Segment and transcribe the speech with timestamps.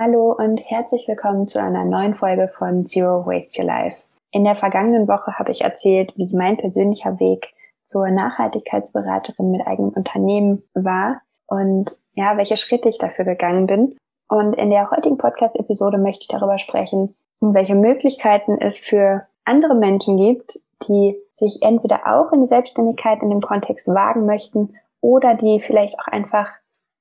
[0.00, 4.00] Hallo und herzlich willkommen zu einer neuen Folge von Zero Waste Your Life.
[4.30, 7.52] In der vergangenen Woche habe ich erzählt, wie mein persönlicher Weg
[7.84, 13.96] zur Nachhaltigkeitsberaterin mit eigenem Unternehmen war und ja, welche Schritte ich dafür gegangen bin.
[14.28, 20.16] Und in der heutigen Podcast-Episode möchte ich darüber sprechen, welche Möglichkeiten es für andere Menschen
[20.16, 25.58] gibt, die sich entweder auch in die Selbstständigkeit in dem Kontext wagen möchten oder die
[25.58, 26.50] vielleicht auch einfach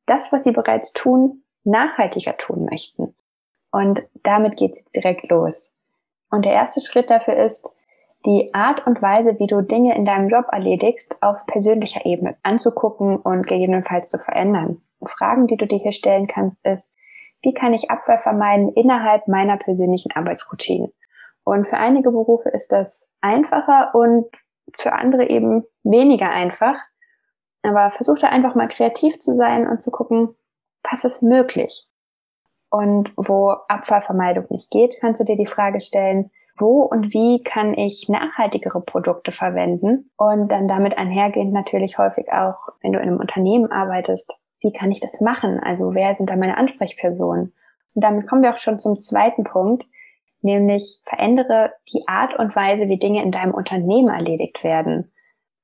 [0.08, 3.16] das, was sie bereits tun, nachhaltiger tun möchten.
[3.72, 5.72] Und damit geht es direkt los.
[6.30, 7.74] Und der erste Schritt dafür ist,
[8.26, 13.18] die Art und Weise, wie du Dinge in deinem Job erledigst, auf persönlicher Ebene anzugucken
[13.18, 14.82] und gegebenenfalls zu verändern.
[15.06, 16.92] Fragen, die du dir hier stellen kannst, ist,
[17.44, 20.92] wie kann ich Abfall vermeiden innerhalb meiner persönlichen Arbeitsroutine?
[21.44, 24.26] Und für einige Berufe ist das einfacher und
[24.76, 26.76] für andere eben weniger einfach.
[27.62, 30.36] Aber versuch da einfach mal kreativ zu sein und zu gucken,
[30.90, 31.86] was ist möglich?
[32.70, 37.74] Und wo Abfallvermeidung nicht geht, kannst du dir die Frage stellen, wo und wie kann
[37.76, 40.10] ich nachhaltigere Produkte verwenden?
[40.18, 44.92] Und dann damit einhergehend natürlich häufig auch, wenn du in einem Unternehmen arbeitest, wie kann
[44.92, 45.60] ich das machen?
[45.60, 47.54] Also wer sind da meine Ansprechpersonen?
[47.94, 49.86] Und damit kommen wir auch schon zum zweiten Punkt,
[50.42, 55.12] nämlich verändere die Art und Weise, wie Dinge in deinem Unternehmen erledigt werden.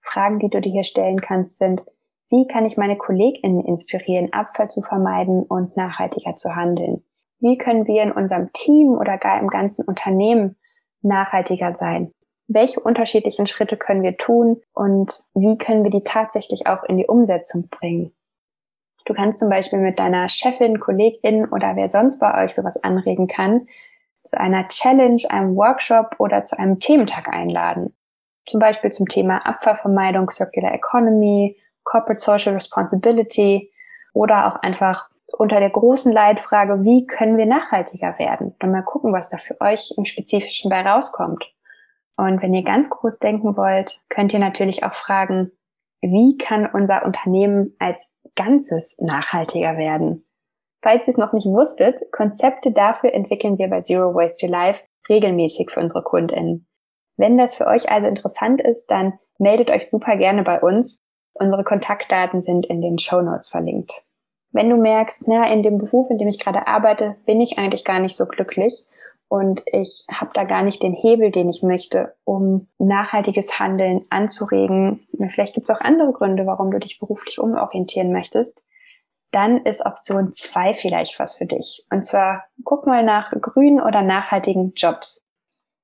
[0.01, 1.85] Fragen, die du dir hier stellen kannst, sind,
[2.33, 7.03] wie kann ich meine KollegInnen inspirieren, Abfall zu vermeiden und nachhaltiger zu handeln?
[7.39, 10.55] Wie können wir in unserem Team oder gar im ganzen Unternehmen
[11.03, 12.11] nachhaltiger sein?
[12.47, 17.05] Welche unterschiedlichen Schritte können wir tun und wie können wir die tatsächlich auch in die
[17.05, 18.15] Umsetzung bringen?
[19.05, 23.27] Du kannst zum Beispiel mit deiner Chefin, Kollegin oder wer sonst bei euch sowas anregen
[23.27, 23.67] kann,
[24.23, 27.95] zu einer Challenge, einem Workshop oder zu einem Thementag einladen.
[28.49, 33.71] Zum Beispiel zum Thema Abfallvermeidung, Circular Economy Corporate Social Responsibility
[34.13, 38.55] oder auch einfach unter der großen Leitfrage, wie können wir nachhaltiger werden?
[38.59, 41.43] Dann mal gucken, was da für euch im Spezifischen bei rauskommt.
[42.15, 45.51] Und wenn ihr ganz groß denken wollt, könnt ihr natürlich auch fragen,
[46.01, 50.25] wie kann unser Unternehmen als Ganzes nachhaltiger werden?
[50.81, 54.83] Falls ihr es noch nicht wusstet, Konzepte dafür entwickeln wir bei Zero Waste Your Life
[55.09, 56.67] regelmäßig für unsere KundInnen.
[57.15, 60.99] Wenn das für euch also interessant ist, dann meldet euch super gerne bei uns.
[61.33, 64.03] Unsere Kontaktdaten sind in den Show Notes verlinkt.
[64.51, 67.83] Wenn du merkst, na, in dem Beruf, in dem ich gerade arbeite, bin ich eigentlich
[67.83, 68.85] gar nicht so glücklich
[69.27, 75.07] und ich habe da gar nicht den Hebel, den ich möchte, um nachhaltiges Handeln anzuregen.
[75.29, 78.61] Vielleicht gibt es auch andere Gründe, warum du dich beruflich umorientieren möchtest.
[79.31, 81.83] Dann ist Option zwei vielleicht was für dich.
[81.89, 85.27] Und zwar guck mal nach grünen oder nachhaltigen Jobs.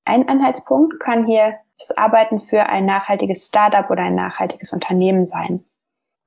[0.05, 5.63] Ein Anhaltspunkt kann hier das Arbeiten für ein nachhaltiges Startup oder ein nachhaltiges Unternehmen sein.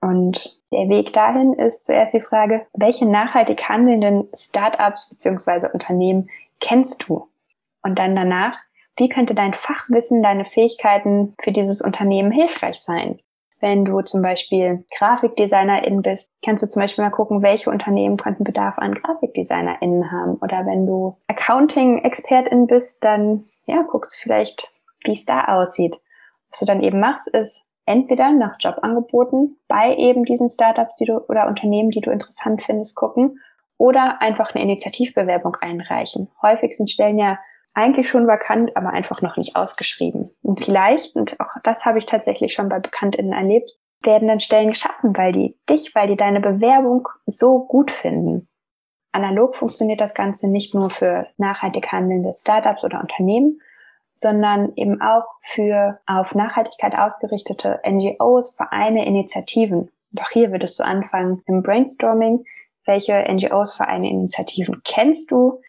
[0.01, 6.29] Und der Weg dahin ist zuerst die Frage, welche nachhaltig handelnden Startups beziehungsweise Unternehmen
[6.61, 7.29] kennst du?
[7.83, 8.59] Und dann danach,
[8.97, 13.21] wie könnte dein Fachwissen, deine Fähigkeiten für dieses Unternehmen hilfreich sein?
[13.61, 18.43] Wenn du zum Beispiel Grafikdesignerin bist, kannst du zum Beispiel mal gucken, welche Unternehmen könnten
[18.43, 20.35] Bedarf an Grafikdesignerinnen haben.
[20.43, 24.72] Oder wenn du Accounting-Expertin bist, dann ja, guckst du vielleicht
[25.05, 25.99] wie es da aussieht.
[26.51, 31.19] Was du dann eben machst, ist entweder nach Jobangeboten bei eben diesen Startups, die du
[31.29, 33.39] oder Unternehmen, die du interessant findest, gucken
[33.79, 36.31] oder einfach eine Initiativbewerbung einreichen.
[36.41, 37.39] Häufig sind Stellen ja
[37.75, 40.31] eigentlich schon vakant, aber einfach noch nicht ausgeschrieben.
[40.43, 43.71] Und vielleicht, und auch das habe ich tatsächlich schon bei BekanntInnen erlebt,
[44.03, 48.49] werden dann Stellen geschaffen, weil die dich, weil die deine Bewerbung so gut finden.
[49.13, 53.61] Analog funktioniert das Ganze nicht nur für nachhaltig handelnde Startups oder Unternehmen,
[54.23, 59.91] sondern eben auch für auf Nachhaltigkeit ausgerichtete NGOs, Vereine, Initiativen.
[60.19, 62.45] Auch hier würdest du anfangen im Brainstorming.
[62.87, 65.61] Welche NGOs, Vereine, Initiativen kennst du?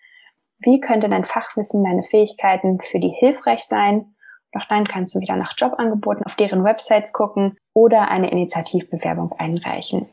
[0.59, 4.15] Wie könnte dein Fachwissen, deine Fähigkeiten für die hilfreich sein?
[4.51, 10.07] Doch dann kannst du wieder nach Jobangeboten auf deren Websites gucken oder eine Initiativbewerbung einreichen.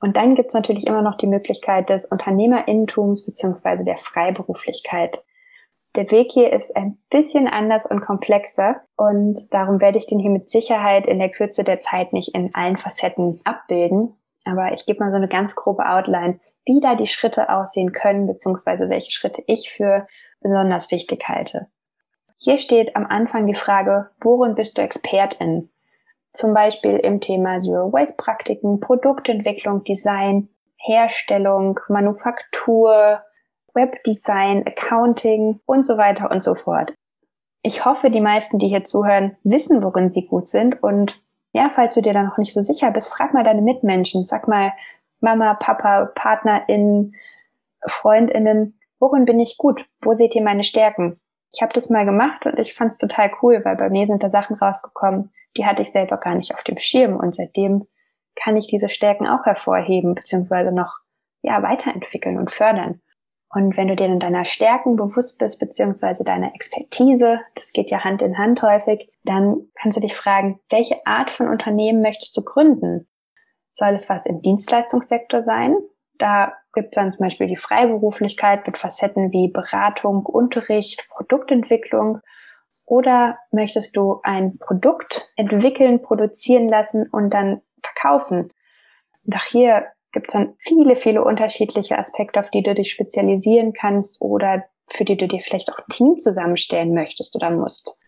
[0.00, 5.22] Und dann gibt es natürlich immer noch die Möglichkeit des Unternehmerinnentums beziehungsweise der Freiberuflichkeit.
[5.94, 10.30] Der Weg hier ist ein bisschen anders und komplexer und darum werde ich den hier
[10.30, 14.16] mit Sicherheit in der Kürze der Zeit nicht in allen Facetten abbilden.
[14.44, 18.26] Aber ich gebe mal so eine ganz grobe Outline, wie da die Schritte aussehen können,
[18.26, 20.06] beziehungsweise welche Schritte ich für
[20.40, 21.68] besonders wichtig halte.
[22.38, 25.70] Hier steht am Anfang die Frage, worin bist du Expertin?
[26.32, 33.22] Zum Beispiel im Thema Zero Waste Praktiken, Produktentwicklung, Design, Herstellung, Manufaktur,
[33.74, 36.92] Webdesign, Accounting und so weiter und so fort.
[37.62, 40.82] Ich hoffe, die meisten, die hier zuhören, wissen, worin sie gut sind.
[40.82, 41.20] Und
[41.52, 44.26] ja, falls du dir da noch nicht so sicher bist, frag mal deine Mitmenschen.
[44.26, 44.72] Sag mal
[45.20, 47.14] Mama, Papa, Partnerin,
[47.86, 49.86] Freundinnen, worin bin ich gut?
[50.02, 51.20] Wo seht ihr meine Stärken?
[51.52, 54.22] Ich habe das mal gemacht und ich fand es total cool, weil bei mir sind
[54.22, 57.86] da Sachen rausgekommen, die hatte ich selber gar nicht auf dem Schirm und seitdem
[58.34, 60.98] kann ich diese Stärken auch hervorheben beziehungsweise noch
[61.42, 63.00] ja weiterentwickeln und fördern.
[63.54, 68.02] Und wenn du dir in deiner Stärken bewusst bist, beziehungsweise deiner Expertise, das geht ja
[68.02, 72.42] Hand in Hand häufig, dann kannst du dich fragen, welche Art von Unternehmen möchtest du
[72.42, 73.06] gründen?
[73.72, 75.76] Soll es was im Dienstleistungssektor sein?
[76.18, 82.20] Da gibt es dann zum Beispiel die Freiberuflichkeit mit Facetten wie Beratung, Unterricht, Produktentwicklung.
[82.86, 88.50] Oder möchtest du ein Produkt entwickeln, produzieren lassen und dann verkaufen?
[89.26, 93.72] Und auch hier gibt es dann viele, viele unterschiedliche Aspekte, auf die du dich spezialisieren
[93.72, 97.98] kannst oder für die du dir vielleicht auch ein Team zusammenstellen möchtest oder musst.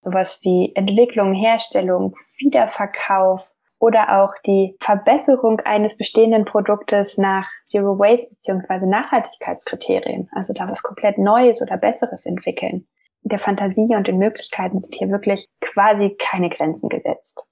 [0.00, 8.28] Sowas wie Entwicklung, Herstellung, Wiederverkauf oder auch die Verbesserung eines bestehenden Produktes nach Zero Waste
[8.30, 10.28] beziehungsweise Nachhaltigkeitskriterien.
[10.32, 12.86] Also da was komplett Neues oder Besseres entwickeln.
[13.22, 17.46] Der Fantasie und den Möglichkeiten sind hier wirklich quasi keine Grenzen gesetzt.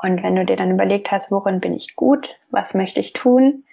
[0.00, 3.64] Und wenn du dir dann überlegt hast, worin bin ich gut, was möchte ich tun,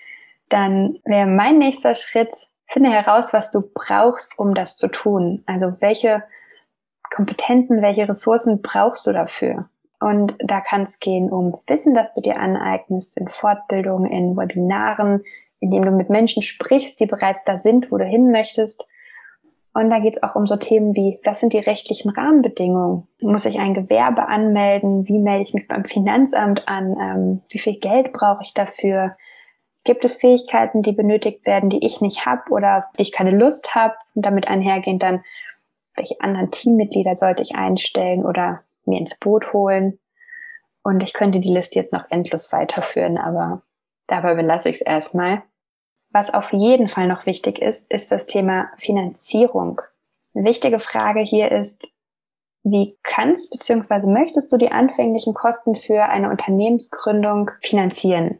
[0.49, 2.33] dann wäre mein nächster Schritt,
[2.67, 5.43] finde heraus, was du brauchst, um das zu tun.
[5.45, 6.23] Also welche
[7.13, 9.69] Kompetenzen, welche Ressourcen brauchst du dafür?
[9.99, 15.23] Und da kann es gehen um Wissen, das du dir aneignest, in Fortbildungen, in Webinaren,
[15.59, 18.85] indem du mit Menschen sprichst, die bereits da sind, wo du hin möchtest.
[19.75, 23.09] Und da geht es auch um so Themen wie, was sind die rechtlichen Rahmenbedingungen?
[23.19, 25.05] Muss ich ein Gewerbe anmelden?
[25.05, 26.95] Wie melde ich mich beim Finanzamt an?
[26.97, 29.17] Ähm, wie viel Geld brauche ich dafür?
[29.83, 33.95] Gibt es Fähigkeiten, die benötigt werden, die ich nicht habe oder ich keine Lust habe?
[34.13, 35.25] Und damit einhergehend dann,
[35.97, 39.99] welche anderen Teammitglieder sollte ich einstellen oder mir ins Boot holen?
[40.83, 43.61] Und ich könnte die Liste jetzt noch endlos weiterführen, aber
[44.07, 45.43] dabei belasse ich es erstmal.
[46.15, 49.81] Was auf jeden Fall noch wichtig ist, ist das Thema Finanzierung.
[50.33, 51.89] Eine wichtige Frage hier ist,
[52.63, 54.07] wie kannst bzw.
[54.07, 58.39] möchtest du die anfänglichen Kosten für eine Unternehmensgründung finanzieren?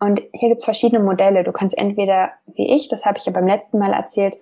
[0.00, 1.44] Und hier gibt es verschiedene Modelle.
[1.44, 4.36] Du kannst entweder, wie ich, das habe ich ja beim letzten Mal erzählt,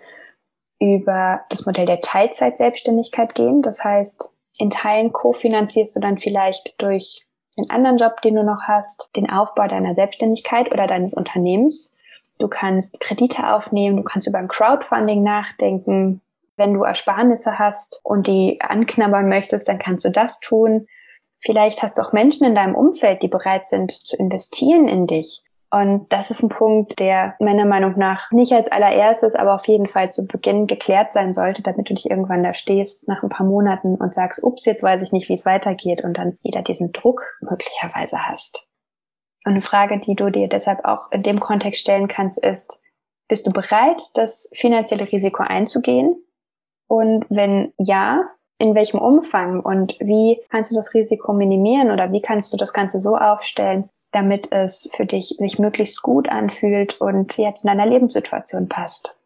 [0.81, 3.62] über das Modell der Teilzeitselbstständigkeit gehen.
[3.62, 8.62] Das heißt, in Teilen kofinanzierst du dann vielleicht durch einen anderen Job, den du noch
[8.62, 11.94] hast, den Aufbau deiner Selbstständigkeit oder deines Unternehmens.
[12.40, 16.22] Du kannst Kredite aufnehmen, du kannst über ein Crowdfunding nachdenken.
[16.56, 20.87] Wenn du Ersparnisse hast und die anknabbern möchtest, dann kannst du das tun.
[21.40, 25.42] Vielleicht hast du auch Menschen in deinem Umfeld, die bereit sind zu investieren in dich.
[25.70, 29.87] Und das ist ein Punkt, der meiner Meinung nach nicht als allererstes, aber auf jeden
[29.87, 33.46] Fall zu Beginn geklärt sein sollte, damit du nicht irgendwann da stehst nach ein paar
[33.46, 36.90] Monaten und sagst, ups, jetzt weiß ich nicht, wie es weitergeht und dann wieder diesen
[36.92, 38.66] Druck möglicherweise hast.
[39.44, 42.78] Und eine Frage, die du dir deshalb auch in dem Kontext stellen kannst, ist,
[43.28, 46.16] bist du bereit, das finanzielle Risiko einzugehen?
[46.88, 48.25] Und wenn ja,
[48.58, 52.72] in welchem Umfang und wie kannst du das Risiko minimieren oder wie kannst du das
[52.75, 57.87] Ganze so aufstellen, damit es für dich sich möglichst gut anfühlt und jetzt in deiner
[57.87, 59.16] Lebenssituation passt?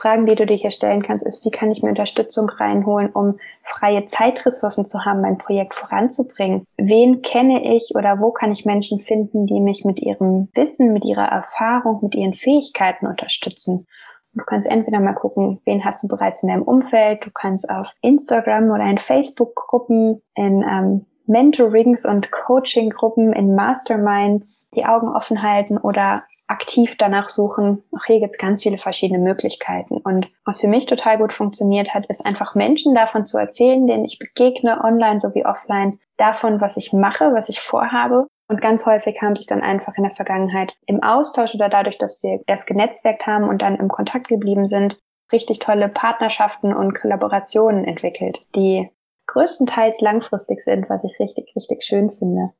[0.00, 3.38] Fragen, die du dir hier stellen kannst, ist, wie kann ich mir Unterstützung reinholen, um
[3.62, 6.64] freie Zeitressourcen zu haben, mein Projekt voranzubringen?
[6.78, 11.04] Wen kenne ich oder wo kann ich Menschen finden, die mich mit ihrem Wissen, mit
[11.04, 13.86] ihrer Erfahrung, mit ihren Fähigkeiten unterstützen?
[14.32, 17.26] Du kannst entweder mal gucken, wen hast du bereits in deinem Umfeld.
[17.26, 24.84] Du kannst auf Instagram oder in Facebook-Gruppen, in ähm, Mentorings und Coaching-Gruppen, in Masterminds die
[24.84, 27.82] Augen offen halten oder aktiv danach suchen.
[27.96, 29.98] Auch hier gibt es ganz viele verschiedene Möglichkeiten.
[29.98, 34.04] Und was für mich total gut funktioniert hat, ist einfach Menschen davon zu erzählen, denen
[34.04, 38.26] ich begegne, online sowie offline, davon, was ich mache, was ich vorhabe.
[38.48, 42.22] Und ganz häufig haben sich dann einfach in der Vergangenheit im Austausch oder dadurch, dass
[42.22, 44.98] wir erst genetzwerkt haben und dann im Kontakt geblieben sind,
[45.32, 48.90] richtig tolle Partnerschaften und Kollaborationen entwickelt, die
[49.28, 52.52] größtenteils langfristig sind, was ich richtig, richtig schön finde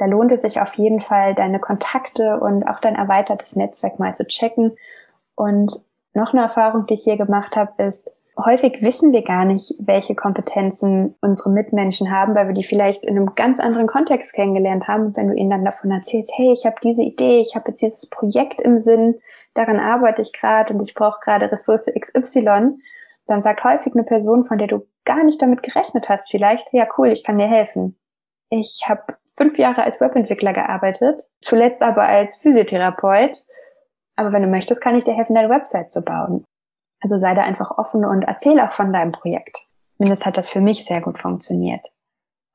[0.00, 4.14] da lohnt es sich auf jeden Fall, deine Kontakte und auch dein erweitertes Netzwerk mal
[4.14, 4.76] zu checken.
[5.34, 5.72] Und
[6.14, 8.10] noch eine Erfahrung, die ich hier gemacht habe, ist,
[8.44, 13.16] häufig wissen wir gar nicht, welche Kompetenzen unsere Mitmenschen haben, weil wir die vielleicht in
[13.16, 15.06] einem ganz anderen Kontext kennengelernt haben.
[15.06, 17.82] Und wenn du ihnen dann davon erzählst, hey, ich habe diese Idee, ich habe jetzt
[17.82, 19.16] dieses Projekt im Sinn,
[19.52, 22.78] daran arbeite ich gerade und ich brauche gerade Ressource XY,
[23.26, 26.86] dann sagt häufig eine Person, von der du gar nicht damit gerechnet hast, vielleicht, ja
[26.96, 27.99] cool, ich kann dir helfen.
[28.50, 33.44] Ich habe fünf Jahre als Webentwickler gearbeitet, zuletzt aber als Physiotherapeut.
[34.16, 36.44] Aber wenn du möchtest, kann ich dir helfen, deine Website zu bauen.
[37.00, 39.66] Also sei da einfach offen und erzähl auch von deinem Projekt.
[39.98, 41.86] Mindestens hat das für mich sehr gut funktioniert.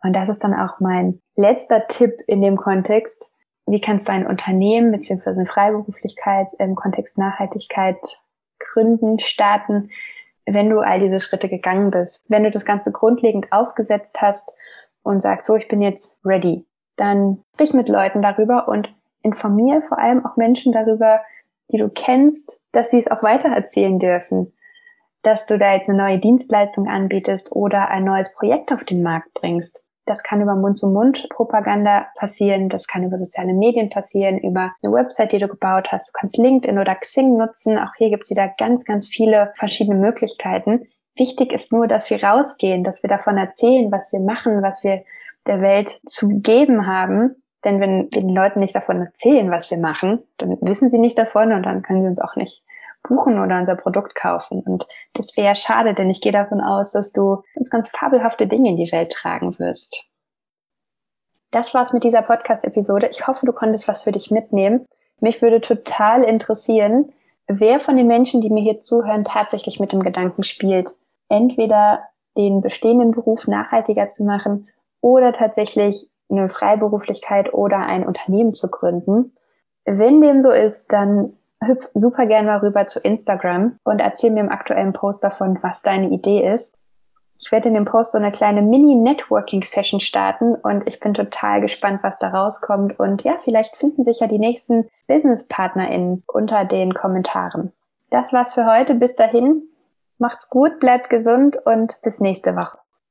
[0.03, 3.31] Und das ist dann auch mein letzter Tipp in dem Kontext.
[3.67, 5.31] wie kannst du ein Unternehmen bzw.
[5.31, 7.97] eine Freiberuflichkeit im Kontext Nachhaltigkeit
[8.59, 9.89] gründen, starten,
[10.45, 12.23] wenn du all diese Schritte gegangen bist.
[12.27, 14.53] Wenn du das Ganze grundlegend aufgesetzt hast
[15.05, 16.65] und sagst, so, ich bin jetzt ready,
[16.97, 21.21] dann sprich mit Leuten darüber und informiere vor allem auch Menschen darüber,
[21.71, 24.53] die du kennst, dass sie es auch weitererzählen dürfen,
[25.21, 29.33] dass du da jetzt eine neue Dienstleistung anbietest oder ein neues Projekt auf den Markt
[29.33, 29.81] bringst.
[30.05, 35.39] Das kann über Mund-zu-Mund-Propaganda passieren, das kann über soziale Medien passieren, über eine Website, die
[35.39, 36.09] du gebaut hast.
[36.09, 37.79] Du kannst LinkedIn oder Xing nutzen.
[37.79, 40.87] Auch hier gibt's wieder ganz, ganz viele verschiedene Möglichkeiten.
[41.17, 45.03] Wichtig ist nur, dass wir rausgehen, dass wir davon erzählen, was wir machen, was wir
[45.47, 47.41] der Welt zu geben haben.
[47.63, 51.17] Denn wenn wir den Leuten nicht davon erzählen, was wir machen, dann wissen sie nicht
[51.17, 52.63] davon und dann können sie uns auch nicht
[53.07, 54.61] buchen oder unser Produkt kaufen.
[54.61, 58.69] Und das wäre schade, denn ich gehe davon aus, dass du ganz, ganz fabelhafte Dinge
[58.69, 60.03] in die Welt tragen wirst.
[61.51, 63.07] Das war's mit dieser Podcast-Episode.
[63.11, 64.85] Ich hoffe, du konntest was für dich mitnehmen.
[65.21, 67.13] Mich würde total interessieren,
[67.47, 70.95] wer von den Menschen, die mir hier zuhören, tatsächlich mit dem Gedanken spielt,
[71.29, 72.01] entweder
[72.37, 74.67] den bestehenden Beruf nachhaltiger zu machen
[75.01, 79.33] oder tatsächlich eine Freiberuflichkeit oder ein Unternehmen zu gründen.
[79.85, 84.41] Wenn dem so ist, dann hüpf super gerne mal rüber zu Instagram und erzähl mir
[84.41, 86.75] im aktuellen Post davon, was deine Idee ist.
[87.39, 91.99] Ich werde in dem Post so eine kleine Mini-Networking-Session starten und ich bin total gespannt,
[92.01, 92.97] was da rauskommt.
[92.97, 97.73] Und ja, vielleicht finden sich ja die nächsten Business-PartnerInnen unter den Kommentaren.
[98.09, 98.95] Das war's für heute.
[98.95, 99.63] Bis dahin.
[100.17, 102.77] Macht's gut, bleibt gesund und bis nächste Woche.